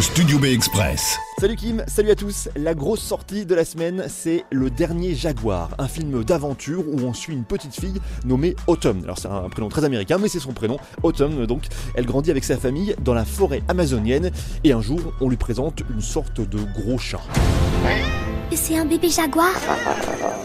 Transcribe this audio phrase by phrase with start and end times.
[0.00, 1.18] Studio B Express.
[1.38, 2.48] Salut Kim, salut à tous.
[2.56, 7.14] La grosse sortie de la semaine, c'est Le Dernier Jaguar, un film d'aventure où on
[7.14, 9.00] suit une petite fille nommée Autumn.
[9.04, 11.46] Alors c'est un prénom très américain, mais c'est son prénom, Autumn.
[11.46, 11.62] Donc
[11.94, 14.32] elle grandit avec sa famille dans la forêt amazonienne
[14.64, 17.20] et un jour on lui présente une sorte de gros chat.
[18.52, 19.54] C'est un bébé jaguar?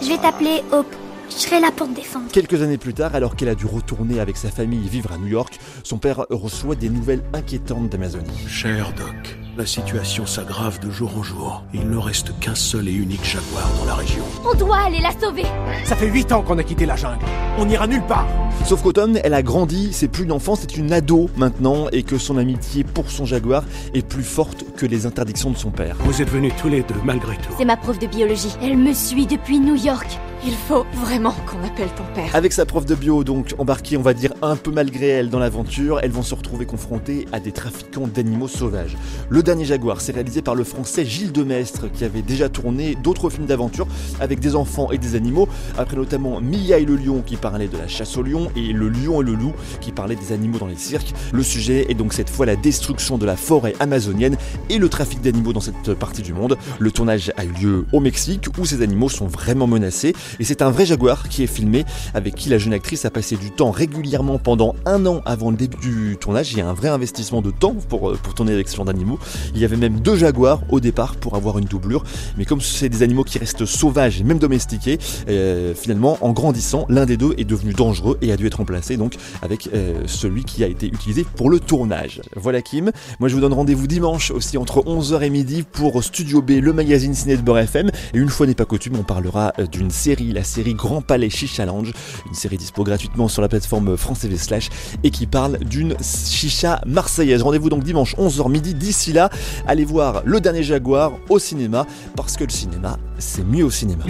[0.02, 0.96] Je vais t'appeler Hope.
[1.30, 2.26] Je serai là pour te défendre.
[2.32, 5.28] Quelques années plus tard, alors qu'elle a dû retourner avec sa famille vivre à New
[5.28, 8.48] York, son père reçoit des nouvelles inquiétantes d'Amazonie.
[8.48, 11.64] Cher Doc, la situation s'aggrave de jour en jour.
[11.74, 14.24] Il ne reste qu'un seul et unique jaguar dans la région.
[14.44, 15.46] On doit aller la sauver.
[15.86, 17.24] Ça fait 8 ans qu'on a quitté la jungle.
[17.58, 18.28] On n'ira nulle part.
[18.66, 22.18] Sauf qu'Automne, elle a grandi, c'est plus une enfant, c'est une ado maintenant, et que
[22.18, 25.96] son amitié pour son jaguar est plus forte que les interdictions de son père.
[26.00, 27.54] Vous êtes venus tous les deux malgré tout.
[27.58, 28.54] C'est ma prof de biologie.
[28.62, 30.08] Elle me suit depuis New York.
[30.46, 32.34] Il faut vraiment qu'on appelle ton père.
[32.34, 35.38] Avec sa prof de bio, donc embarquée, on va dire un peu malgré elle dans
[35.38, 38.96] l'aventure, elles vont se retrouver confrontées à des trafiquants d'animaux sauvages.
[39.28, 43.30] Le dernier Jaguar, c'est réalisé par le français Gilles Demestre, qui avait déjà tourné d'autres
[43.30, 43.86] films d'aventure
[44.22, 47.78] avec des enfants et des animaux, après notamment Mia et le lion qui parlait de
[47.78, 50.68] la chasse au lion et Le lion et le loup qui parlait des animaux dans
[50.68, 51.14] les cirques.
[51.34, 54.38] Le sujet est donc cette fois la destruction de la forêt amazonienne
[54.70, 56.58] et le trafic d'animaux dans cette partie du monde.
[56.80, 60.62] Le tournage a eu lieu au Mexique où ces animaux sont vraiment menacés et c'est
[60.62, 63.72] un vrai jaguar qui est filmé, avec qui la jeune actrice a passé du temps
[63.72, 66.52] régulièrement pendant un an avant le début du tournage.
[66.52, 69.20] Il y a un vrai investissement de temps pour, pour tourner avec ce genre d'animaux.
[69.56, 72.04] Il y avait même deux jaguars au départ pour avoir une doublure.
[72.38, 76.86] Mais comme c'est des animaux qui restent sauvages et même domestiqués, euh, finalement, en grandissant,
[76.90, 80.44] l'un des deux est devenu dangereux et a dû être remplacé donc avec euh, celui
[80.44, 82.22] qui a été utilisé pour le tournage.
[82.36, 82.92] Voilà Kim.
[83.20, 86.74] Moi je vous donne rendez-vous dimanche aussi entre 11h et midi pour Studio B, le
[86.74, 87.90] magazine ciné de Beurre FM.
[88.14, 89.92] Et une fois n'est pas coutume, on parlera euh, d'une
[90.26, 91.94] la série Grand Palais Chicha Lounge,
[92.28, 94.70] une série dispo gratuitement sur la plateforme France TV Slash
[95.04, 97.42] et qui parle d'une chicha marseillaise.
[97.42, 98.74] Rendez-vous donc dimanche 11h midi.
[98.74, 99.30] D'ici là,
[99.68, 104.04] allez voir Le Dernier Jaguar au cinéma parce que le cinéma, c'est mieux au cinéma.